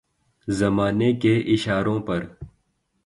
[0.47, 2.25] زمانے کے اشاروں پر